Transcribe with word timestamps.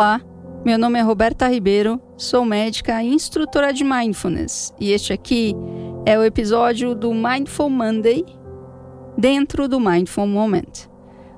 Olá, 0.00 0.18
meu 0.64 0.78
nome 0.78 0.98
é 0.98 1.02
Roberta 1.02 1.46
Ribeiro, 1.46 2.00
sou 2.16 2.42
médica 2.42 3.02
e 3.02 3.12
instrutora 3.12 3.70
de 3.70 3.84
Mindfulness 3.84 4.72
e 4.80 4.92
este 4.92 5.12
aqui 5.12 5.54
é 6.06 6.18
o 6.18 6.24
episódio 6.24 6.94
do 6.94 7.12
Mindful 7.12 7.68
Monday 7.68 8.24
dentro 9.18 9.68
do 9.68 9.78
Mindful 9.78 10.26
Moment, 10.26 10.88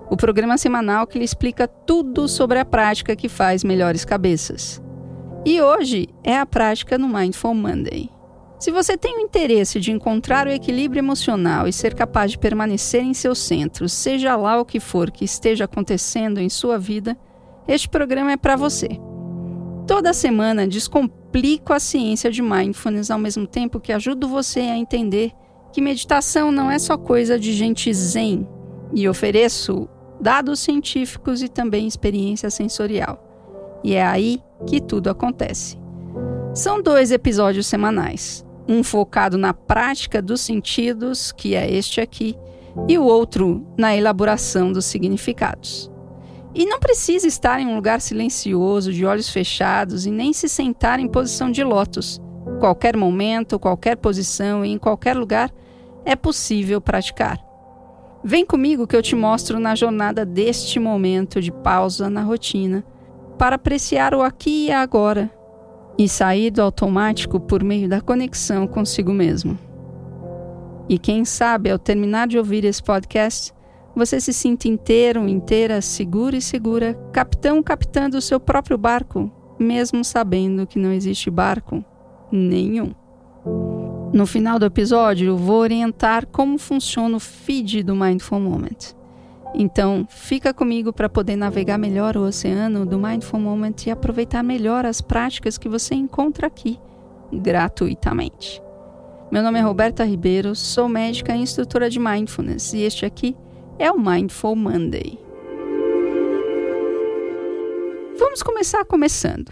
o 0.08 0.16
programa 0.16 0.56
semanal 0.56 1.08
que 1.08 1.18
lhe 1.18 1.24
explica 1.24 1.66
tudo 1.66 2.28
sobre 2.28 2.60
a 2.60 2.64
prática 2.64 3.16
que 3.16 3.28
faz 3.28 3.64
melhores 3.64 4.04
cabeças. 4.04 4.80
E 5.44 5.60
hoje 5.60 6.06
é 6.22 6.38
a 6.38 6.46
prática 6.46 6.96
no 6.96 7.08
Mindful 7.08 7.56
Monday. 7.56 8.08
Se 8.60 8.70
você 8.70 8.96
tem 8.96 9.16
o 9.16 9.22
interesse 9.22 9.80
de 9.80 9.90
encontrar 9.90 10.46
o 10.46 10.52
equilíbrio 10.52 11.00
emocional 11.00 11.66
e 11.66 11.72
ser 11.72 11.94
capaz 11.94 12.30
de 12.30 12.38
permanecer 12.38 13.02
em 13.02 13.12
seu 13.12 13.34
centro, 13.34 13.88
seja 13.88 14.36
lá 14.36 14.60
o 14.60 14.64
que 14.64 14.78
for 14.78 15.10
que 15.10 15.24
esteja 15.24 15.64
acontecendo 15.64 16.38
em 16.38 16.48
sua 16.48 16.78
vida, 16.78 17.18
este 17.66 17.88
programa 17.88 18.32
é 18.32 18.36
para 18.36 18.56
você. 18.56 18.88
Toda 19.86 20.12
semana 20.12 20.66
descomplico 20.66 21.72
a 21.72 21.80
ciência 21.80 22.30
de 22.30 22.42
mindfulness 22.42 23.10
ao 23.10 23.18
mesmo 23.18 23.46
tempo 23.46 23.80
que 23.80 23.92
ajudo 23.92 24.28
você 24.28 24.60
a 24.60 24.76
entender 24.76 25.32
que 25.72 25.80
meditação 25.80 26.52
não 26.52 26.70
é 26.70 26.78
só 26.78 26.96
coisa 26.96 27.38
de 27.38 27.52
gente 27.52 27.92
zen 27.92 28.46
e 28.94 29.08
ofereço 29.08 29.88
dados 30.20 30.60
científicos 30.60 31.42
e 31.42 31.48
também 31.48 31.86
experiência 31.86 32.50
sensorial. 32.50 33.80
E 33.82 33.94
é 33.94 34.04
aí 34.04 34.40
que 34.66 34.80
tudo 34.80 35.10
acontece. 35.10 35.78
São 36.54 36.80
dois 36.82 37.10
episódios 37.10 37.66
semanais 37.66 38.44
um 38.68 38.82
focado 38.82 39.36
na 39.36 39.52
prática 39.52 40.22
dos 40.22 40.40
sentidos, 40.40 41.32
que 41.32 41.54
é 41.54 41.70
este 41.70 42.00
aqui, 42.00 42.36
e 42.88 42.96
o 42.96 43.04
outro 43.04 43.66
na 43.76 43.94
elaboração 43.94 44.72
dos 44.72 44.86
significados. 44.86 45.91
E 46.54 46.66
não 46.66 46.78
precisa 46.78 47.26
estar 47.26 47.60
em 47.60 47.66
um 47.66 47.76
lugar 47.76 48.00
silencioso, 48.00 48.92
de 48.92 49.06
olhos 49.06 49.30
fechados 49.30 50.04
e 50.06 50.10
nem 50.10 50.32
se 50.32 50.48
sentar 50.48 51.00
em 51.00 51.08
posição 51.08 51.50
de 51.50 51.64
lótus. 51.64 52.20
Qualquer 52.58 52.96
momento, 52.96 53.58
qualquer 53.58 53.96
posição 53.96 54.64
e 54.64 54.70
em 54.70 54.78
qualquer 54.78 55.16
lugar 55.16 55.50
é 56.04 56.14
possível 56.14 56.80
praticar. 56.80 57.38
Vem 58.24 58.44
comigo 58.44 58.86
que 58.86 58.94
eu 58.94 59.02
te 59.02 59.16
mostro 59.16 59.58
na 59.58 59.74
jornada 59.74 60.24
deste 60.24 60.78
momento 60.78 61.40
de 61.40 61.50
pausa 61.50 62.08
na 62.08 62.22
rotina 62.22 62.84
para 63.38 63.56
apreciar 63.56 64.14
o 64.14 64.22
aqui 64.22 64.66
e 64.66 64.72
agora 64.72 65.30
e 65.98 66.08
sair 66.08 66.50
do 66.50 66.62
automático 66.62 67.40
por 67.40 67.64
meio 67.64 67.88
da 67.88 68.00
conexão 68.00 68.66
consigo 68.66 69.12
mesmo. 69.12 69.58
E 70.88 70.98
quem 70.98 71.24
sabe, 71.24 71.70
ao 71.70 71.78
terminar 71.78 72.28
de 72.28 72.38
ouvir 72.38 72.64
esse 72.64 72.82
podcast, 72.82 73.52
você 73.94 74.20
se 74.20 74.32
sinta 74.32 74.68
inteiro, 74.68 75.28
inteira, 75.28 75.80
seguro 75.80 76.34
e 76.34 76.42
segura, 76.42 76.94
capitão 77.12 77.62
captando 77.62 78.16
o 78.16 78.22
seu 78.22 78.40
próprio 78.40 78.78
barco, 78.78 79.30
mesmo 79.58 80.04
sabendo 80.04 80.66
que 80.66 80.78
não 80.78 80.92
existe 80.92 81.30
barco 81.30 81.84
nenhum. 82.30 82.94
No 84.12 84.26
final 84.26 84.58
do 84.58 84.66
episódio, 84.66 85.36
vou 85.36 85.60
orientar 85.60 86.26
como 86.26 86.58
funciona 86.58 87.16
o 87.16 87.20
feed 87.20 87.82
do 87.82 87.94
Mindful 87.94 88.40
Moment. 88.40 88.94
Então, 89.54 90.06
fica 90.08 90.54
comigo 90.54 90.92
para 90.92 91.08
poder 91.08 91.36
navegar 91.36 91.76
melhor 91.76 92.16
o 92.16 92.22
oceano 92.22 92.86
do 92.86 92.98
Mindful 92.98 93.40
Moment 93.40 93.74
e 93.86 93.90
aproveitar 93.90 94.42
melhor 94.42 94.86
as 94.86 95.00
práticas 95.00 95.58
que 95.58 95.68
você 95.68 95.94
encontra 95.94 96.46
aqui, 96.46 96.78
gratuitamente. 97.32 98.62
Meu 99.30 99.42
nome 99.42 99.58
é 99.58 99.62
Roberta 99.62 100.04
Ribeiro, 100.04 100.54
sou 100.54 100.88
médica 100.88 101.34
e 101.34 101.40
instrutora 101.40 101.88
de 101.88 101.98
Mindfulness 101.98 102.74
e 102.74 102.80
este 102.80 103.06
aqui 103.06 103.34
é 103.34 103.51
o 103.90 103.98
Mindful 103.98 104.54
Monday. 104.54 105.18
Vamos 108.18 108.42
começar 108.42 108.84
começando. 108.84 109.50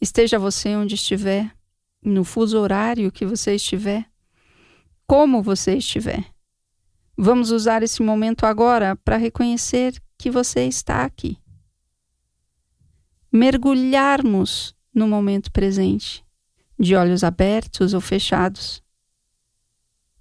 Esteja 0.00 0.38
você 0.38 0.76
onde 0.76 0.96
estiver, 0.96 1.54
no 2.02 2.24
fuso 2.24 2.58
horário 2.58 3.10
que 3.12 3.24
você 3.24 3.54
estiver, 3.54 4.04
como 5.06 5.42
você 5.42 5.76
estiver 5.76 6.24
Vamos 7.20 7.50
usar 7.50 7.82
esse 7.82 8.00
momento 8.00 8.46
agora 8.46 8.94
para 8.94 9.16
reconhecer 9.16 10.00
que 10.16 10.30
você 10.30 10.66
está 10.66 11.04
aqui. 11.04 11.36
Mergulharmos 13.32 14.72
no 14.94 15.08
momento 15.08 15.50
presente, 15.50 16.24
de 16.78 16.94
olhos 16.94 17.24
abertos 17.24 17.92
ou 17.92 18.00
fechados, 18.00 18.80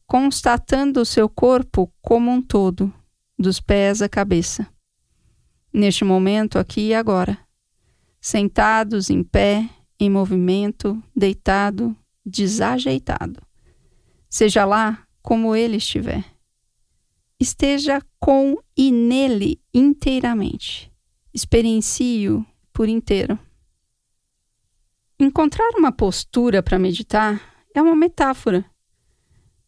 constatando 0.07 1.00
o 1.00 1.06
seu 1.06 1.29
corpo 1.29 1.94
como 2.02 2.31
um 2.31 2.41
todo, 2.41 2.91
dos 3.38 3.59
pés 3.59 4.02
à 4.02 4.09
cabeça. 4.09 4.68
Neste 5.72 6.03
momento, 6.03 6.58
aqui 6.58 6.88
e 6.88 6.94
agora, 6.94 7.38
sentados 8.20 9.09
em 9.09 9.24
pé, 9.24 9.70
em 10.00 10.09
movimento, 10.09 11.02
deitado, 11.16 11.96
desajeitado, 12.26 13.42
seja 14.30 14.66
lá 14.66 15.06
como 15.22 15.56
ele 15.56 15.78
estiver 15.78 16.38
esteja 17.40 18.02
com 18.20 18.58
e 18.76 18.92
nele 18.92 19.62
inteiramente. 19.74 20.92
Experiencie-o 21.34 22.46
por 22.74 22.90
inteiro. 22.90 23.38
Encontrar 25.20 25.70
uma 25.76 25.92
postura 25.92 26.62
para 26.62 26.80
meditar 26.80 27.42
é 27.74 27.81
uma 27.81 27.96
metáfora, 27.96 28.66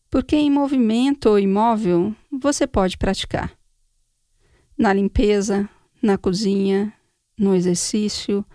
porque 0.10 0.36
em 0.36 0.50
movimento 0.50 1.28
ou 1.28 1.40
imóvel 1.40 2.16
você 2.32 2.66
pode 2.66 2.98
praticar. 2.98 3.59
Na 4.80 4.94
limpeza, 4.94 5.70
na 6.02 6.18
cozinha, 6.18 6.94
no 7.38 7.54
exercício, 7.54 8.46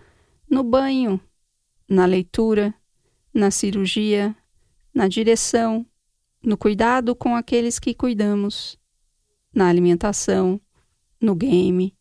no 0.49 0.63
banho, 0.63 1.21
na 1.87 2.07
leitura, 2.07 2.73
na 3.31 3.51
cirurgia, 3.51 4.35
na 4.91 5.07
direção, 5.07 5.85
no 6.43 6.57
cuidado 6.57 7.15
com 7.15 7.35
aqueles 7.35 7.77
que 7.77 7.93
cuidamos, 7.93 8.75
na 9.53 9.69
alimentação, 9.69 10.59
no 11.21 11.35
game, 11.35 11.95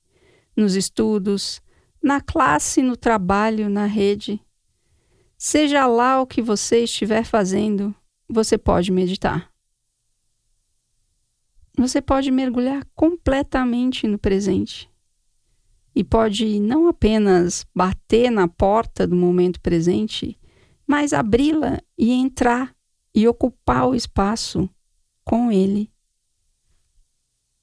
nos 0.57 0.75
estudos, 0.75 1.61
na 2.03 2.19
classe, 2.19 2.81
no 2.81 2.97
trabalho, 2.97 3.69
na 3.69 3.85
rede. 3.85 4.41
Seja 5.37 5.87
lá 5.87 6.23
o 6.23 6.27
que 6.27 6.41
você 6.41 6.85
estiver 6.85 7.27
fazendo, 7.27 7.95
você 8.27 8.57
pode 8.57 8.91
meditar. 8.91 9.54
Você 11.77 12.01
pode 12.01 12.31
mergulhar 12.31 12.87
completamente 12.95 14.07
no 14.07 14.19
presente 14.19 14.89
e 15.95 16.05
pode 16.05 16.61
não 16.61 16.89
apenas 16.89 17.67
bater 17.75 18.31
na 18.31 18.49
porta 18.49 19.07
do 19.07 19.17
momento 19.17 19.61
presente, 19.61 20.39
mas 20.87 21.13
abri-la 21.13 21.81
e 21.99 22.13
entrar 22.13 22.75
e 23.15 23.27
ocupar 23.27 23.89
o 23.89 23.95
espaço 23.95 24.69
com 25.25 25.51
ele 25.51 25.91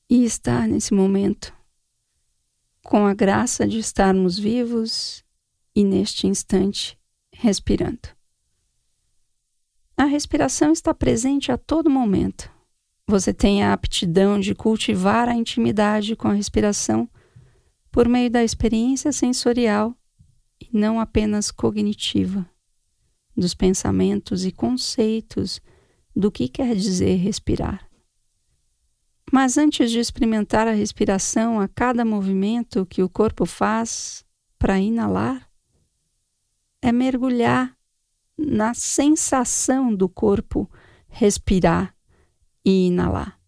e 0.09 0.25
estar 0.25 0.67
nesse 0.67 0.93
momento 0.93 1.53
com 2.83 3.05
a 3.05 3.13
graça 3.13 3.66
de 3.66 3.79
estarmos 3.79 4.38
vivos 4.38 5.23
e 5.73 5.83
neste 5.83 6.28
instante 6.28 6.99
respirando. 7.33 8.09
A 9.95 10.03
respiração 10.03 10.73
está 10.73 10.93
presente 10.93 11.51
a 11.51 11.57
todo 11.57 11.89
momento. 11.89 12.50
Você 13.11 13.33
tem 13.33 13.61
a 13.61 13.73
aptidão 13.73 14.39
de 14.39 14.55
cultivar 14.55 15.27
a 15.27 15.35
intimidade 15.35 16.16
com 16.16 16.29
a 16.29 16.33
respiração 16.33 17.09
por 17.91 18.07
meio 18.07 18.31
da 18.31 18.41
experiência 18.41 19.11
sensorial 19.11 19.94
e 20.61 20.69
não 20.72 20.97
apenas 20.97 21.51
cognitiva, 21.51 22.49
dos 23.35 23.53
pensamentos 23.53 24.45
e 24.45 24.51
conceitos 24.53 25.59
do 26.16 26.31
que 26.31 26.47
quer 26.47 26.73
dizer 26.73 27.17
respirar. 27.17 27.85
Mas 29.29 29.57
antes 29.57 29.91
de 29.91 29.99
experimentar 29.99 30.66
a 30.66 30.72
respiração 30.72 31.59
a 31.59 31.67
cada 31.67 32.05
movimento 32.05 32.85
que 32.85 33.03
o 33.03 33.09
corpo 33.09 33.45
faz 33.45 34.23
para 34.58 34.79
inalar, 34.79 35.52
é 36.81 36.93
mergulhar 36.93 37.78
na 38.37 38.73
sensação 38.73 39.93
do 39.93 40.08
corpo 40.08 40.72
respirar 41.09 41.93
e 42.63 42.87
inalar. 42.87 43.40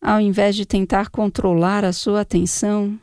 Ao 0.00 0.20
invés 0.20 0.56
de 0.56 0.64
tentar 0.64 1.10
controlar 1.10 1.84
a 1.84 1.92
sua 1.92 2.22
atenção, 2.22 2.98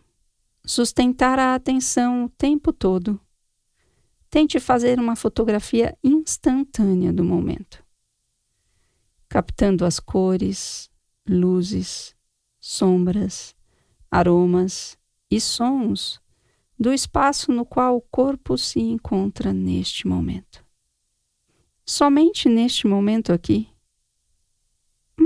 sustentar 0.65 1.38
a 1.38 1.53
atenção 1.53 2.25
o 2.25 2.29
tempo 2.29 2.73
todo, 2.73 3.19
tente 4.29 4.59
fazer 4.59 4.99
uma 4.99 5.15
fotografia 5.15 5.97
instantânea 6.03 7.13
do 7.13 7.23
momento, 7.23 7.83
captando 9.29 9.85
as 9.85 9.99
cores, 9.99 10.89
luzes, 11.27 12.15
sombras, 12.59 13.55
aromas 14.09 14.97
e 15.29 15.39
sons 15.39 16.19
do 16.79 16.94
espaço 16.94 17.51
no 17.51 17.65
qual 17.65 17.97
o 17.97 18.01
corpo 18.01 18.57
se 18.57 18.79
encontra 18.79 19.51
neste 19.51 20.07
momento. 20.07 20.65
Somente 21.85 22.49
neste 22.49 22.85
momento 22.85 23.31
aqui. 23.33 23.69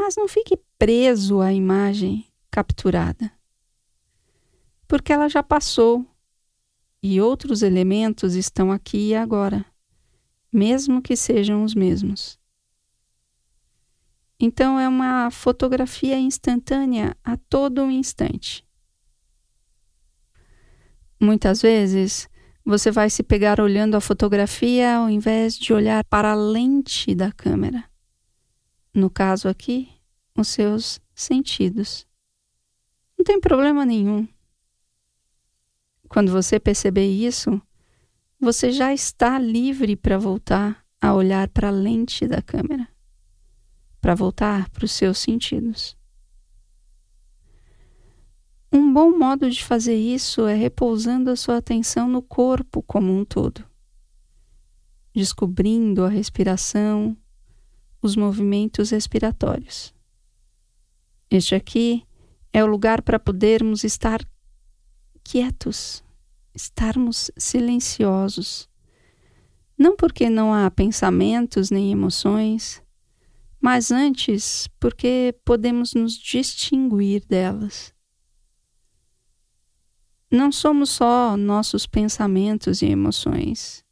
Mas 0.03 0.15
não 0.15 0.27
fique 0.27 0.57
preso 0.79 1.41
à 1.41 1.53
imagem 1.53 2.25
capturada, 2.49 3.31
porque 4.87 5.13
ela 5.13 5.29
já 5.29 5.43
passou 5.43 6.03
e 7.03 7.21
outros 7.21 7.61
elementos 7.61 8.33
estão 8.33 8.71
aqui 8.71 9.09
e 9.09 9.15
agora, 9.15 9.63
mesmo 10.51 11.03
que 11.03 11.15
sejam 11.15 11.63
os 11.63 11.75
mesmos. 11.75 12.39
Então 14.39 14.79
é 14.79 14.89
uma 14.89 15.29
fotografia 15.29 16.17
instantânea 16.17 17.15
a 17.23 17.37
todo 17.37 17.91
instante. 17.91 18.67
Muitas 21.19 21.61
vezes 21.61 22.27
você 22.65 22.89
vai 22.89 23.07
se 23.11 23.21
pegar 23.21 23.61
olhando 23.61 23.93
a 23.93 24.01
fotografia 24.01 24.95
ao 24.95 25.07
invés 25.07 25.55
de 25.55 25.71
olhar 25.71 26.03
para 26.05 26.31
a 26.31 26.35
lente 26.35 27.13
da 27.13 27.31
câmera. 27.31 27.90
No 28.93 29.09
caso 29.09 29.47
aqui, 29.47 29.89
os 30.37 30.47
seus 30.47 30.99
sentidos. 31.13 32.05
Não 33.17 33.23
tem 33.23 33.39
problema 33.39 33.85
nenhum. 33.85 34.27
Quando 36.09 36.31
você 36.31 36.59
perceber 36.59 37.07
isso, 37.07 37.61
você 38.39 38.71
já 38.71 38.93
está 38.93 39.39
livre 39.39 39.95
para 39.95 40.17
voltar 40.17 40.85
a 40.99 41.13
olhar 41.13 41.47
para 41.47 41.69
a 41.69 41.71
lente 41.71 42.27
da 42.27 42.41
câmera 42.41 42.91
para 44.01 44.15
voltar 44.15 44.67
para 44.71 44.83
os 44.83 44.91
seus 44.91 45.19
sentidos. 45.19 45.95
Um 48.73 48.91
bom 48.91 49.17
modo 49.17 49.49
de 49.49 49.63
fazer 49.63 49.95
isso 49.95 50.47
é 50.47 50.55
repousando 50.55 51.29
a 51.29 51.35
sua 51.35 51.57
atenção 51.57 52.07
no 52.07 52.21
corpo 52.21 52.81
como 52.81 53.13
um 53.13 53.23
todo, 53.23 53.63
descobrindo 55.13 56.03
a 56.03 56.09
respiração, 56.09 57.15
os 58.01 58.15
movimentos 58.15 58.89
respiratórios. 58.89 59.93
Este 61.29 61.55
aqui 61.55 62.03
é 62.51 62.63
o 62.63 62.67
lugar 62.67 63.01
para 63.01 63.19
podermos 63.19 63.83
estar 63.83 64.19
quietos, 65.23 66.03
estarmos 66.53 67.31
silenciosos. 67.37 68.67
Não 69.77 69.95
porque 69.95 70.29
não 70.29 70.53
há 70.53 70.69
pensamentos 70.69 71.71
nem 71.71 71.91
emoções, 71.91 72.83
mas 73.59 73.91
antes 73.91 74.67
porque 74.79 75.35
podemos 75.45 75.93
nos 75.93 76.13
distinguir 76.17 77.23
delas. 77.25 77.93
Não 80.29 80.51
somos 80.51 80.89
só 80.89 81.35
nossos 81.35 81.85
pensamentos 81.85 82.81
e 82.81 82.85
emoções. 82.85 83.83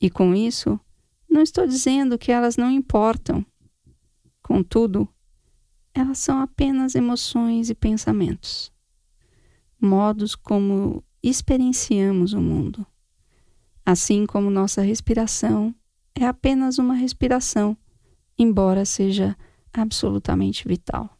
E 0.00 0.10
com 0.10 0.34
isso, 0.34 0.78
não 1.32 1.40
estou 1.40 1.66
dizendo 1.66 2.18
que 2.18 2.30
elas 2.30 2.56
não 2.56 2.70
importam. 2.70 3.44
Contudo, 4.42 5.08
elas 5.94 6.18
são 6.18 6.40
apenas 6.40 6.94
emoções 6.94 7.70
e 7.70 7.74
pensamentos, 7.74 8.72
modos 9.80 10.34
como 10.34 11.02
experienciamos 11.22 12.32
o 12.32 12.40
mundo. 12.40 12.86
Assim 13.84 14.26
como 14.26 14.50
nossa 14.50 14.82
respiração 14.82 15.74
é 16.14 16.26
apenas 16.26 16.78
uma 16.78 16.94
respiração 16.94 17.76
embora 18.38 18.84
seja 18.84 19.36
absolutamente 19.72 20.66
vital. 20.66 21.18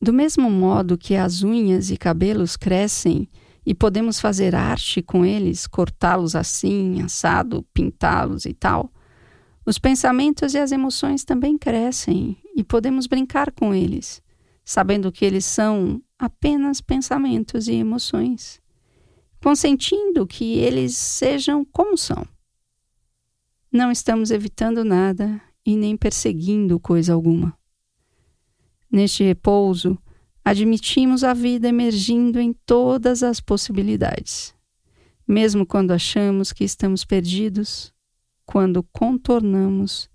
Do 0.00 0.12
mesmo 0.12 0.50
modo 0.50 0.96
que 0.96 1.16
as 1.16 1.42
unhas 1.42 1.90
e 1.90 1.96
cabelos 1.96 2.56
crescem 2.56 3.28
e 3.66 3.74
podemos 3.74 4.20
fazer 4.20 4.54
arte 4.54 5.02
com 5.02 5.26
eles, 5.26 5.66
cortá-los 5.66 6.36
assim, 6.36 7.02
assado, 7.02 7.66
pintá-los 7.74 8.46
e 8.46 8.54
tal, 8.54 8.92
os 9.66 9.76
pensamentos 9.76 10.54
e 10.54 10.58
as 10.58 10.70
emoções 10.70 11.24
também 11.24 11.58
crescem 11.58 12.36
e 12.54 12.62
podemos 12.62 13.08
brincar 13.08 13.50
com 13.50 13.74
eles, 13.74 14.22
sabendo 14.64 15.10
que 15.10 15.24
eles 15.24 15.44
são 15.44 16.00
apenas 16.16 16.80
pensamentos 16.80 17.66
e 17.66 17.72
emoções, 17.72 18.60
consentindo 19.42 20.24
que 20.24 20.58
eles 20.58 20.96
sejam 20.96 21.64
como 21.64 21.98
são. 21.98 22.24
Não 23.72 23.90
estamos 23.90 24.30
evitando 24.30 24.84
nada 24.84 25.42
e 25.66 25.74
nem 25.74 25.96
perseguindo 25.96 26.78
coisa 26.78 27.12
alguma. 27.12 27.58
Neste 28.88 29.24
repouso, 29.24 29.98
admitimos 30.46 31.24
a 31.24 31.34
vida 31.34 31.66
emergindo 31.66 32.38
em 32.38 32.52
todas 32.52 33.24
as 33.24 33.40
possibilidades. 33.40 34.54
Mesmo 35.26 35.66
quando 35.66 35.90
achamos 35.90 36.52
que 36.52 36.62
estamos 36.62 37.04
perdidos, 37.04 37.92
quando 38.44 38.80
contornamos, 38.92 40.08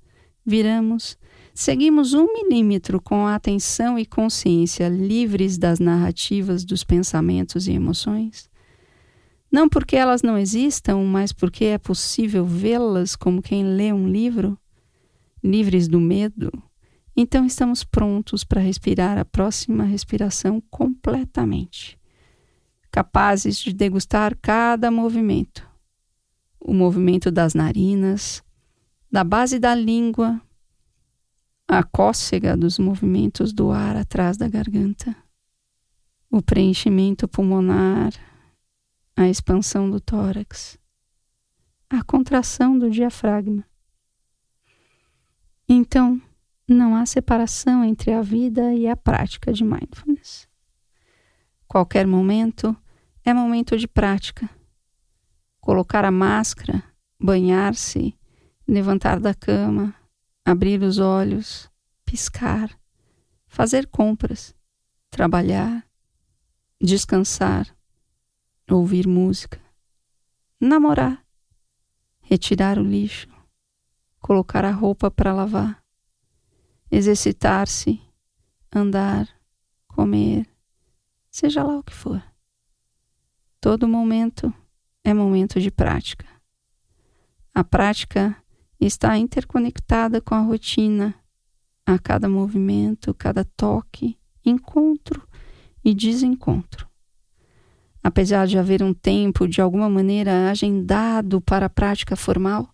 viramos, 0.45 1.18
seguimos 1.54 2.13
um 2.13 2.31
milímetro 2.31 3.01
com 3.01 3.28
a 3.28 3.36
atenção 3.36 4.00
e 4.00 4.06
consciência 4.06 4.88
livres 4.88 5.57
das 5.57 5.80
narrativas 5.80 6.63
dos 6.63 6.86
pensamentos 6.86 7.68
e 7.68 7.74
emoções, 7.74 8.50
não 9.51 9.68
porque 9.68 9.98
elas 9.98 10.22
não 10.22 10.38
existam, 10.38 11.04
mas 11.04 11.33
porque 11.33 11.66
é 11.66 11.78
possível 11.78 12.45
vê-las 12.45 13.18
como 13.18 13.42
quem 13.42 13.66
lê 13.66 13.92
um 13.92 14.07
livro, 14.07 14.57
livres 15.44 15.89
do 15.89 16.00
medo. 16.00 16.50
Então 17.21 17.45
estamos 17.45 17.83
prontos 17.83 18.44
para 18.44 18.59
respirar 18.59 19.15
a 19.15 19.23
próxima 19.23 19.83
respiração 19.83 20.59
completamente, 20.71 21.95
capazes 22.89 23.59
de 23.59 23.71
degustar 23.71 24.35
cada 24.41 24.89
movimento. 24.89 25.69
O 26.59 26.73
movimento 26.73 27.29
das 27.29 27.53
narinas, 27.53 28.44
da 29.12 29.23
base 29.23 29.59
da 29.59 29.75
língua, 29.75 30.41
a 31.68 31.83
cócega 31.83 32.57
dos 32.57 32.79
movimentos 32.79 33.53
do 33.53 33.69
ar 33.69 33.97
atrás 33.97 34.35
da 34.35 34.47
garganta, 34.47 35.15
o 36.27 36.41
preenchimento 36.41 37.27
pulmonar, 37.27 38.13
a 39.15 39.29
expansão 39.29 39.91
do 39.91 40.00
tórax, 40.00 40.75
a 41.88 42.03
contração 42.03 42.79
do 42.79 42.89
diafragma. 42.89 43.63
Então, 45.69 46.19
não 46.73 46.95
há 46.95 47.06
separação 47.06 47.83
entre 47.83 48.12
a 48.12 48.21
vida 48.21 48.73
e 48.73 48.88
a 48.88 48.95
prática 48.95 49.51
de 49.51 49.63
mindfulness. 49.63 50.47
Qualquer 51.68 52.06
momento 52.06 52.75
é 53.23 53.33
momento 53.33 53.77
de 53.77 53.88
prática. 53.88 54.50
Colocar 55.59 56.03
a 56.03 56.12
máscara, 56.12 56.83
banhar-se, 57.19 58.18
levantar 58.68 59.19
da 59.19 59.33
cama, 59.33 59.94
abrir 60.44 60.81
os 60.81 60.97
olhos, 60.97 61.69
piscar, 62.03 62.69
fazer 63.47 63.88
compras, 63.88 64.56
trabalhar, 65.09 65.85
descansar 66.80 67.68
ouvir 68.73 69.07
música, 69.07 69.59
namorar, 70.59 71.23
retirar 72.21 72.78
o 72.80 72.83
lixo, 72.83 73.28
colocar 74.19 74.63
a 74.63 74.71
roupa 74.71 75.11
para 75.11 75.33
lavar, 75.33 75.81
exercitar-se, 76.92 78.02
andar, 78.71 79.28
comer, 79.88 80.48
seja 81.30 81.64
lá 81.64 81.78
o 81.78 81.83
que 81.83 81.94
for. 81.94 82.21
Todo 83.60 83.88
momento 83.88 84.54
é 85.04 85.14
momento 85.14 85.60
de 85.60 85.71
prática. 85.71 86.26
A 87.54 87.64
prática 87.64 88.36
está 88.80 89.18
interconectada 89.18 90.19
com 90.19 90.36
a 90.36 90.42
rotina, 90.42 91.16
a 91.86 91.98
cada 91.98 92.28
movimento, 92.28 93.14
cada 93.14 93.45
toque, 93.45 94.18
encontro 94.45 95.28
e 95.83 95.94
desencontro 95.94 96.92
apesar 98.04 98.48
de 98.48 98.57
haver 98.57 98.81
um 98.81 98.94
tempo 98.94 99.48
de 99.48 99.62
alguma 99.62 99.90
maneira 99.90 100.50
agendado 100.50 101.40
para 101.42 101.68
a 101.68 101.69
prática 101.69 102.16
formal, 102.16 102.70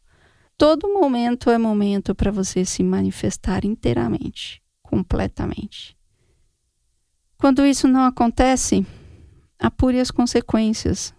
todo 0.57 0.93
momento 0.93 1.49
é 1.49 1.57
momento 1.57 2.15
para 2.15 2.31
você 2.31 2.65
se 2.65 2.83
manifestar 2.83 3.63
inteiramente, 3.63 4.61
completamente. 4.81 5.95
Quando 7.37 7.65
isso 7.65 7.87
não 7.87 8.01
acontece, 8.01 8.85
apure 9.59 9.99
as 9.99 10.09
consequências: 10.09 11.13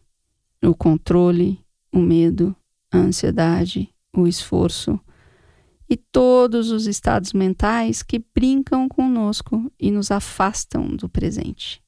o 0.62 0.74
controle, 0.74 1.64
o 1.92 1.98
medo, 1.98 2.54
a 2.90 2.98
ansiedade, 2.98 3.94
o 4.12 4.26
esforço 4.26 4.98
e 5.88 5.96
todos 5.96 6.70
os 6.70 6.86
estados 6.86 7.32
mentais 7.32 8.02
que 8.02 8.22
brincam 8.34 8.88
conosco 8.88 9.72
e 9.78 9.90
nos 9.90 10.10
afastam 10.10 10.88
do 10.96 11.08
presente 11.08 11.82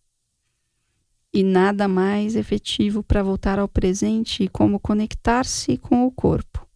e 1.32 1.44
nada 1.44 1.86
mais 1.86 2.34
efetivo 2.34 3.02
para 3.02 3.22
voltar 3.22 3.58
ao 3.58 3.68
presente 3.68 4.48
como 4.48 4.80
conectar-se 4.80 5.76
com 5.76 6.04
o 6.04 6.10
corpo. 6.10 6.69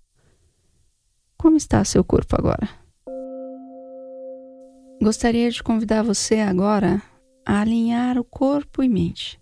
Como 1.39 1.57
está 1.57 1.85
seu 1.85 2.03
corpo 2.03 2.37
agora? 2.37 2.69
Gostaria 5.03 5.51
de 5.51 5.63
convidar 5.63 6.03
você 6.03 6.41
agora 6.41 7.03
a 7.45 7.61
alinhar 7.61 8.19
o 8.19 8.25
corpo 8.25 8.83
e 8.83 8.89
mente. 8.89 9.41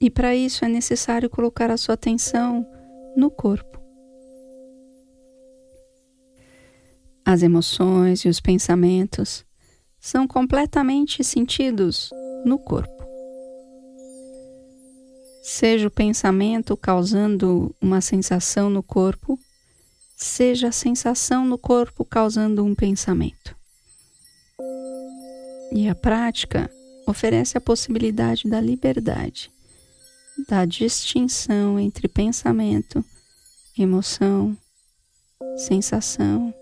E 0.00 0.10
para 0.10 0.34
isso 0.34 0.64
é 0.64 0.68
necessário 0.68 1.30
colocar 1.30 1.70
a 1.70 1.76
sua 1.76 1.94
atenção 1.94 2.66
no 3.16 3.30
corpo. 3.30 3.80
As 7.24 7.42
emoções 7.42 8.24
e 8.24 8.28
os 8.28 8.40
pensamentos 8.40 9.44
são 9.98 10.26
completamente 10.26 11.22
sentidos 11.22 12.10
no 12.44 12.58
corpo. 12.58 13.02
Seja 15.42 15.86
o 15.86 15.90
pensamento 15.90 16.76
causando 16.76 17.74
uma 17.80 18.00
sensação 18.00 18.68
no 18.68 18.82
corpo, 18.82 19.38
seja 20.22 20.68
a 20.68 20.72
sensação 20.72 21.44
no 21.44 21.58
corpo 21.58 22.04
causando 22.04 22.64
um 22.64 22.74
pensamento. 22.74 23.56
E 25.72 25.88
a 25.88 25.94
prática 25.94 26.70
oferece 27.06 27.58
a 27.58 27.60
possibilidade 27.60 28.48
da 28.48 28.60
liberdade, 28.60 29.50
da 30.48 30.64
distinção 30.64 31.78
entre 31.78 32.08
pensamento, 32.08 33.04
emoção, 33.76 34.56
sensação 35.56 36.54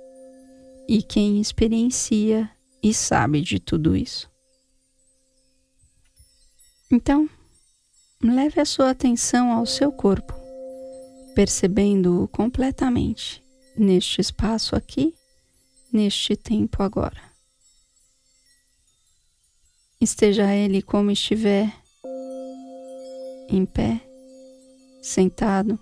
e 0.89 1.03
quem 1.03 1.41
experiencia 1.41 2.51
e 2.83 2.95
sabe 2.95 3.43
de 3.43 3.61
tudo 3.61 3.95
isso. 3.95 4.31
Então, 6.91 7.29
leve 8.23 8.61
a 8.61 8.65
sua 8.65 8.91
atenção 8.91 9.53
ao 9.53 9.67
seu 9.67 9.93
corpo, 9.93 10.35
percebendo-o 11.35 12.27
completamente 12.27 13.43
neste 13.81 14.21
espaço 14.21 14.77
aqui, 14.77 15.15
neste 15.91 16.37
tempo 16.37 16.83
agora. 16.83 17.23
Esteja 19.99 20.55
ele 20.55 20.83
como 20.83 21.11
estiver, 21.11 21.75
em 23.49 23.65
pé, 23.65 24.01
sentado, 25.03 25.79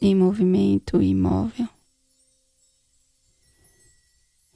em 0.00 0.14
movimento 0.14 1.02
imóvel. 1.02 1.68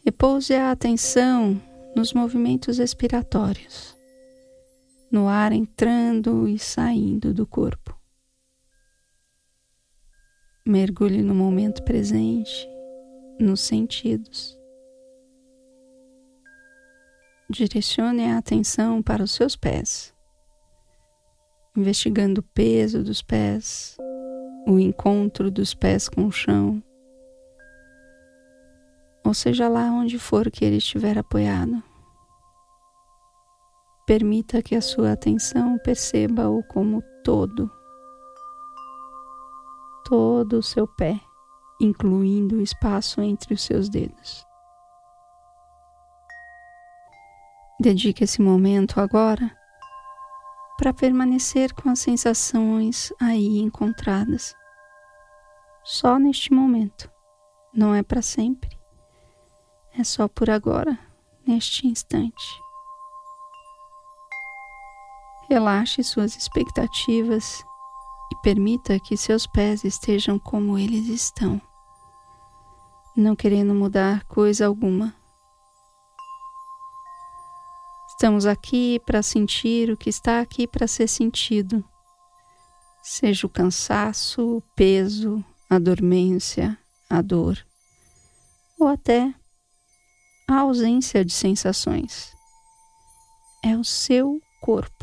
Repouse 0.04 0.54
a 0.54 0.70
atenção 0.70 1.60
nos 1.96 2.12
movimentos 2.12 2.78
expiratórios, 2.78 3.96
no 5.10 5.28
ar 5.28 5.52
entrando 5.52 6.46
e 6.48 6.58
saindo 6.58 7.34
do 7.34 7.44
corpo. 7.44 7.97
Mergulhe 10.68 11.22
no 11.22 11.34
momento 11.34 11.82
presente, 11.82 12.68
nos 13.40 13.60
sentidos. 13.60 14.56
Direcione 17.48 18.26
a 18.26 18.36
atenção 18.36 19.02
para 19.02 19.24
os 19.24 19.32
seus 19.32 19.56
pés, 19.56 20.14
investigando 21.74 22.40
o 22.40 22.44
peso 22.44 23.02
dos 23.02 23.22
pés, 23.22 23.96
o 24.66 24.78
encontro 24.78 25.50
dos 25.50 25.72
pés 25.72 26.06
com 26.06 26.26
o 26.26 26.30
chão 26.30 26.82
ou 29.28 29.34
seja 29.34 29.68
lá 29.68 29.90
onde 29.90 30.18
for 30.18 30.50
que 30.50 30.64
ele 30.64 30.76
estiver 30.78 31.18
apoiado. 31.18 31.82
Permita 34.06 34.62
que 34.62 34.74
a 34.74 34.80
sua 34.80 35.12
atenção 35.12 35.78
perceba-o 35.84 36.62
como 36.62 37.02
todo, 37.22 37.70
todo 40.08 40.54
o 40.54 40.62
seu 40.62 40.86
pé, 40.86 41.20
incluindo 41.80 42.56
o 42.56 42.60
espaço 42.60 43.20
entre 43.20 43.54
os 43.54 43.62
seus 43.62 43.88
dedos. 43.88 44.46
Dedique 47.80 48.24
esse 48.24 48.42
momento 48.42 49.00
agora 49.00 49.56
para 50.76 50.94
permanecer 50.94 51.72
com 51.74 51.90
as 51.90 51.98
sensações 51.98 53.12
aí 53.20 53.58
encontradas. 53.58 54.54
Só 55.84 56.18
neste 56.18 56.52
momento, 56.52 57.10
não 57.72 57.94
é 57.94 58.02
para 58.02 58.22
sempre 58.22 58.78
é 59.98 60.04
só 60.04 60.28
por 60.28 60.48
agora, 60.48 60.96
neste 61.44 61.88
instante. 61.88 62.62
Relaxe 65.50 66.04
suas 66.04 66.36
expectativas 66.36 67.64
e 68.30 68.36
permita 68.42 68.98
que 69.00 69.16
seus 69.16 69.46
pés 69.46 69.84
estejam 69.84 70.38
como 70.38 70.78
eles 70.78 71.08
estão, 71.08 71.60
não 73.16 73.34
querendo 73.34 73.74
mudar 73.74 74.24
coisa 74.24 74.66
alguma. 74.66 75.14
Estamos 78.08 78.46
aqui 78.46 79.00
para 79.06 79.22
sentir 79.22 79.90
o 79.90 79.96
que 79.96 80.10
está 80.10 80.40
aqui 80.40 80.66
para 80.66 80.86
ser 80.86 81.08
sentido, 81.08 81.84
seja 83.02 83.46
o 83.46 83.50
cansaço, 83.50 84.56
o 84.56 84.60
peso, 84.74 85.44
a 85.70 85.78
dormência, 85.78 86.76
a 87.08 87.22
dor, 87.22 87.64
ou 88.78 88.88
até 88.88 89.32
a 90.48 90.60
ausência 90.60 91.24
de 91.24 91.32
sensações. 91.32 92.32
É 93.62 93.76
o 93.76 93.84
seu 93.84 94.40
corpo. 94.60 94.97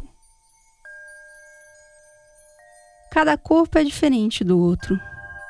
Cada 3.15 3.37
corpo 3.37 3.77
é 3.77 3.83
diferente 3.85 4.43
do 4.43 4.59
outro. 4.59 4.99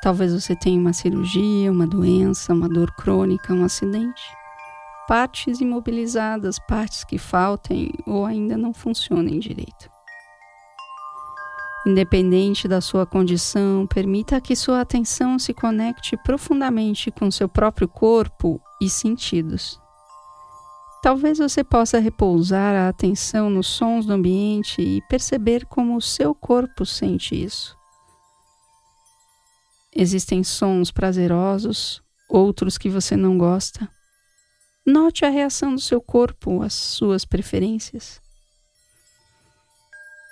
Talvez 0.00 0.32
você 0.32 0.54
tenha 0.54 0.80
uma 0.80 0.92
cirurgia, 0.92 1.72
uma 1.72 1.84
doença, 1.84 2.54
uma 2.54 2.68
dor 2.68 2.94
crônica, 2.94 3.52
um 3.52 3.64
acidente. 3.64 4.22
Partes 5.08 5.60
imobilizadas, 5.60 6.60
partes 6.60 7.02
que 7.02 7.18
faltem 7.18 7.90
ou 8.06 8.24
ainda 8.24 8.56
não 8.56 8.72
funcionem 8.72 9.40
direito. 9.40 9.90
Independente 11.84 12.68
da 12.68 12.80
sua 12.80 13.04
condição, 13.04 13.84
permita 13.84 14.40
que 14.40 14.54
sua 14.54 14.80
atenção 14.80 15.36
se 15.36 15.52
conecte 15.52 16.16
profundamente 16.18 17.10
com 17.10 17.32
seu 17.32 17.48
próprio 17.48 17.88
corpo 17.88 18.60
e 18.80 18.88
sentidos. 18.88 19.80
Talvez 21.02 21.38
você 21.38 21.62
possa 21.62 21.98
repousar 21.98 22.74
a 22.74 22.88
atenção 22.88 23.48
nos 23.48 23.66
sons 23.66 24.06
do 24.06 24.12
ambiente 24.12 24.82
e 24.82 25.00
perceber 25.02 25.64
como 25.66 25.96
o 25.96 26.00
seu 26.00 26.34
corpo 26.34 26.84
sente 26.84 27.34
isso. 27.34 27.76
Existem 29.94 30.42
sons 30.42 30.90
prazerosos, 30.90 32.02
outros 32.28 32.76
que 32.76 32.90
você 32.90 33.16
não 33.16 33.38
gosta. 33.38 33.88
Note 34.84 35.24
a 35.24 35.30
reação 35.30 35.74
do 35.74 35.80
seu 35.80 36.00
corpo 36.00 36.62
às 36.62 36.74
suas 36.74 37.24
preferências. 37.24 38.20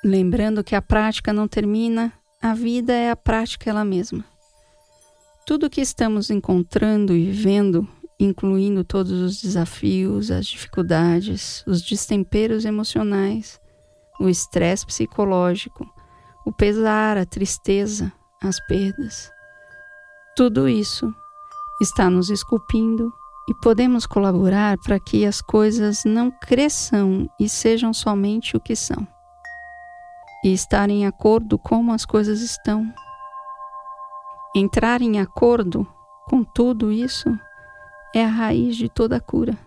Lembrando 0.05 0.63
que 0.63 0.75
a 0.75 0.83
prática 0.83 1.33
não 1.33 1.49
termina, 1.49 2.13
a 2.43 2.53
vida 2.53 2.93
é 2.93 3.11
a 3.11 3.17
prática 3.17 3.71
ela 3.71 3.85
mesma. 3.85 4.25
Tudo 5.47 5.71
que 5.71 5.81
estamos 5.81 6.31
encontrando 6.31 7.17
e 7.17 7.31
vivendo 7.31 7.89
incluindo 8.19 8.85
todos 8.85 9.13
os 9.13 9.41
desafios, 9.41 10.31
as 10.31 10.47
dificuldades, 10.47 11.65
os 11.67 11.83
destemperos 11.83 12.65
emocionais, 12.65 13.61
o 14.21 14.29
estresse 14.29 14.87
psicológico, 14.87 15.87
o 16.47 16.53
pesar, 16.53 17.17
a 17.17 17.27
tristeza, 17.27 18.13
as 18.43 18.61
perdas. 18.67 19.31
Tudo 20.37 20.69
isso 20.69 21.13
está 21.81 22.09
nos 22.09 22.31
esculpindo 22.31 23.13
e 23.49 23.55
podemos 23.55 24.07
colaborar 24.07 24.79
para 24.79 24.99
que 24.99 25.27
as 25.27 25.41
coisas 25.41 26.05
não 26.05 26.31
cresçam 26.31 27.29
e 27.39 27.49
sejam 27.49 27.93
somente 27.93 28.57
o 28.57 28.61
que 28.61 28.77
são. 28.77 29.07
E 30.45 30.53
estar 30.53 30.91
em 30.91 31.07
acordo 31.07 31.59
como 31.59 31.93
as 31.93 32.05
coisas 32.05 32.41
estão. 32.41 32.87
Entrar 34.55 35.03
em 35.03 35.19
acordo 35.19 35.87
com 36.27 36.45
tudo 36.45 36.93
isso 36.93 37.29
é 38.15 38.25
a 38.25 38.29
raiz 38.29 38.77
de 38.77 38.89
toda 38.89 39.21
cura. 39.21 39.59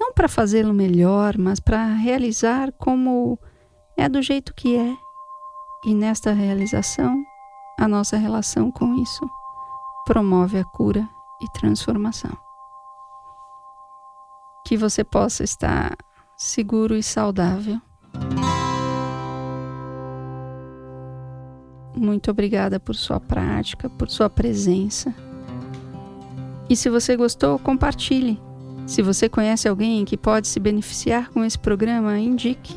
Não 0.00 0.12
para 0.12 0.28
fazê-lo 0.28 0.72
melhor, 0.72 1.36
mas 1.36 1.60
para 1.60 1.84
realizar 1.84 2.72
como 2.72 3.38
é 3.96 4.08
do 4.08 4.22
jeito 4.22 4.54
que 4.54 4.76
é. 4.76 4.96
E 5.84 5.94
nesta 5.94 6.32
realização, 6.32 7.22
a 7.78 7.86
nossa 7.86 8.16
relação 8.16 8.70
com 8.70 8.94
isso 8.94 9.28
promove 10.06 10.58
a 10.58 10.64
cura 10.64 11.06
e 11.40 11.46
transformação. 11.52 12.36
Que 14.66 14.76
você 14.76 15.04
possa 15.04 15.44
estar 15.44 15.96
seguro 16.36 16.96
e 16.96 17.02
saudável. 17.02 17.80
Muito 21.94 22.30
obrigada 22.30 22.78
por 22.80 22.94
sua 22.94 23.20
prática, 23.20 23.90
por 23.90 24.08
sua 24.08 24.30
presença. 24.30 25.14
E 26.68 26.76
se 26.76 26.90
você 26.90 27.16
gostou, 27.16 27.58
compartilhe. 27.58 28.40
Se 28.86 29.02
você 29.02 29.28
conhece 29.28 29.68
alguém 29.68 30.04
que 30.04 30.16
pode 30.16 30.48
se 30.48 30.58
beneficiar 30.58 31.30
com 31.30 31.44
esse 31.44 31.58
programa, 31.58 32.18
indique. 32.18 32.74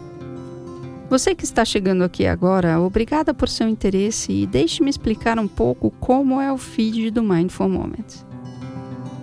Você 1.10 1.36
que 1.36 1.44
está 1.44 1.66
chegando 1.66 2.04
aqui 2.04 2.26
agora, 2.26 2.80
obrigada 2.80 3.34
por 3.34 3.50
seu 3.50 3.68
interesse 3.68 4.32
e 4.32 4.48
deixe-me 4.48 4.90
explicar 4.90 5.38
um 5.38 5.48
pouco 5.48 5.92
como 6.00 6.40
é 6.40 6.52
o 6.52 6.58
feed 6.58 7.12
do 7.12 7.22
Mindful 7.22 7.68
Moments. 7.68 8.26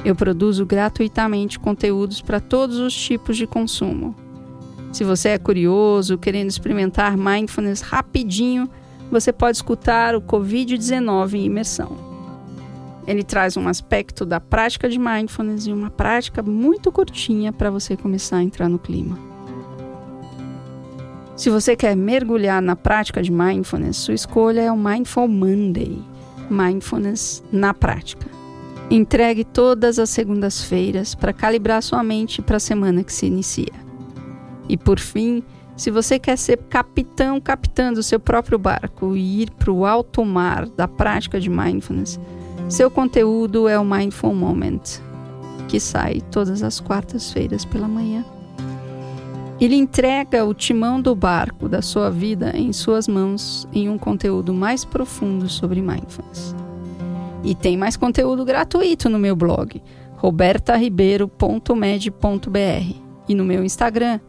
Eu 0.05 0.15
produzo 0.15 0.67
gratuitamente 0.67 1.59
conteúdos 1.59 2.21
para 2.21 2.41
todos 2.41 2.79
os 2.79 2.95
tipos 2.95 3.37
de 3.37 3.47
consumo. 3.47 4.15
Se 4.93 5.05
você 5.05 5.31
é 5.31 5.39
curioso, 5.39 6.19
querendo 6.19 6.51
experimentar 6.51 7.17
mindfulness 7.17 7.81
rapidinho, 7.81 8.69
você 9.11 9.33
pode 9.33 9.57
escutar 9.57 10.15
o 10.15 10.21
Covid-19 10.21 11.35
em 11.35 11.45
imersão. 11.47 12.08
Ele 13.09 13.23
traz 13.23 13.57
um 13.57 13.67
aspecto 13.67 14.27
da 14.27 14.38
prática 14.38 14.87
de 14.87 14.99
mindfulness 14.99 15.67
e 15.67 15.73
uma 15.73 15.88
prática 15.88 16.43
muito 16.43 16.93
curtinha 16.93 17.50
para 17.50 17.71
você 17.71 17.97
começar 17.97 18.37
a 18.37 18.43
entrar 18.43 18.69
no 18.69 18.79
clima. 18.79 19.19
Se 21.35 21.49
você 21.49 21.75
quer 21.75 21.97
mergulhar 21.97 22.61
na 22.61 22.77
prática 22.77 23.23
de 23.23 23.33
mindfulness, 23.33 23.97
sua 23.97 24.12
escolha 24.12 24.61
é 24.61 24.71
o 24.71 24.77
Mindful 24.77 25.27
Monday 25.27 25.99
Mindfulness 26.50 27.43
na 27.50 27.73
prática. 27.73 28.27
Entregue 28.91 29.43
todas 29.43 29.99
as 29.99 30.11
segundas-feiras 30.11 31.15
para 31.15 31.33
calibrar 31.33 31.83
sua 31.83 32.03
mente 32.03 32.43
para 32.43 32.59
a 32.59 32.61
semana 32.61 33.03
que 33.03 33.12
se 33.12 33.25
inicia. 33.25 33.73
E 34.69 34.77
por 34.77 34.99
fim, 34.99 35.43
se 35.79 35.91
você 35.91 36.19
quer 36.19 36.37
ser 36.37 36.59
capitão, 36.69 37.41
capitã 37.41 37.91
do 37.91 38.03
seu 38.03 38.21
próprio 38.21 38.59
barco 38.59 39.17
e 39.17 39.43
ir 39.43 39.50
para 39.53 39.73
o 39.73 39.87
alto 39.87 40.23
mar 40.27 40.67
da 40.67 40.87
prática 40.87 41.41
de 41.41 41.49
mindfulness, 41.49 42.21
seu 42.69 42.91
conteúdo 42.91 43.67
é 43.67 43.79
o 43.79 43.85
Mindful 43.85 44.35
Moment, 44.35 45.01
que 45.69 45.81
sai 45.81 46.21
todas 46.31 46.63
as 46.63 46.81
quartas-feiras 46.81 47.65
pela 47.65 47.89
manhã. 47.89 48.25
Ele 49.61 49.75
entrega 49.75 50.45
o 50.45 50.55
timão 50.55 51.01
do 51.01 51.15
barco 51.15 51.69
da 51.69 51.83
sua 51.83 52.11
vida 52.11 52.53
em 52.55 52.73
suas 52.73 53.09
mãos 53.09 53.67
em 53.73 53.89
um 53.89 53.99
conteúdo 53.99 54.55
mais 54.55 54.85
profundo 54.85 55.49
sobre 55.49 55.81
mindfulness. 55.81 56.55
E 57.43 57.55
tem 57.55 57.77
mais 57.77 57.97
conteúdo 57.97 58.45
gratuito 58.45 59.09
no 59.09 59.19
meu 59.19 59.35
blog, 59.35 59.83
robertaribeiro.med.br 60.17 62.95
e 63.29 63.35
no 63.35 63.45
meu 63.45 63.65
Instagram, 63.65 64.21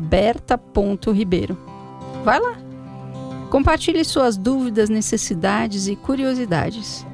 berta.ribeiro. 0.00 1.56
Vai 2.24 2.40
lá! 2.40 2.56
Compartilhe 3.50 4.04
suas 4.04 4.36
dúvidas, 4.36 4.88
necessidades 4.88 5.86
e 5.86 5.94
curiosidades, 5.94 7.06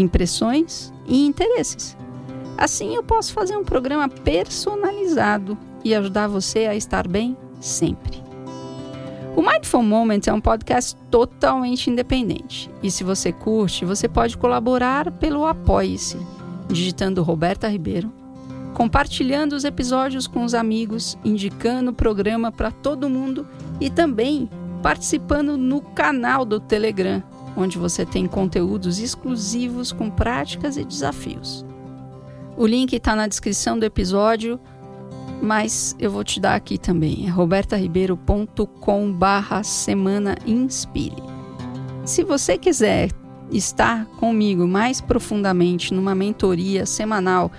impressões 0.00 0.92
e 1.06 1.26
interesses. 1.26 1.96
Assim 2.56 2.94
eu 2.94 3.02
posso 3.02 3.32
fazer 3.32 3.56
um 3.56 3.64
programa 3.64 4.08
personalizado 4.08 5.56
e 5.84 5.94
ajudar 5.94 6.28
você 6.28 6.66
a 6.66 6.74
estar 6.74 7.08
bem 7.08 7.36
sempre. 7.60 8.22
O 9.36 9.42
Mindful 9.42 9.82
Moment 9.82 10.20
é 10.26 10.32
um 10.32 10.40
podcast 10.40 10.96
totalmente 11.10 11.88
independente. 11.88 12.70
E 12.82 12.90
se 12.90 13.04
você 13.04 13.32
curte, 13.32 13.84
você 13.84 14.08
pode 14.08 14.36
colaborar 14.36 15.10
pelo 15.12 15.46
Apoie-se, 15.46 16.18
digitando 16.68 17.22
Roberta 17.22 17.68
Ribeiro, 17.68 18.12
compartilhando 18.74 19.54
os 19.54 19.64
episódios 19.64 20.26
com 20.26 20.44
os 20.44 20.52
amigos, 20.52 21.16
indicando 21.24 21.90
o 21.90 21.94
programa 21.94 22.50
para 22.52 22.70
todo 22.70 23.08
mundo 23.08 23.46
e 23.80 23.88
também 23.88 24.48
participando 24.82 25.56
no 25.56 25.80
canal 25.80 26.44
do 26.44 26.58
Telegram, 26.58 27.22
onde 27.56 27.78
você 27.78 28.04
tem 28.04 28.26
conteúdos 28.26 28.98
exclusivos 28.98 29.92
com 29.92 30.10
práticas 30.10 30.76
e 30.76 30.84
desafios. 30.84 31.64
O 32.56 32.66
link 32.66 32.92
está 32.92 33.14
na 33.16 33.26
descrição 33.26 33.78
do 33.78 33.84
episódio 33.84 34.60
mas 35.40 35.96
eu 35.98 36.10
vou 36.10 36.22
te 36.22 36.38
dar 36.38 36.54
aqui 36.54 36.76
também. 36.76 37.26
É 37.26 37.30
robertaribeiro.com 37.30 39.12
barra 39.12 39.62
semana 39.62 40.36
inspire. 40.46 41.22
Se 42.04 42.22
você 42.22 42.58
quiser 42.58 43.10
estar 43.50 44.04
comigo 44.18 44.66
mais 44.66 45.00
profundamente 45.00 45.92
numa 45.94 46.14
mentoria 46.14 46.86
semanal 46.86 47.50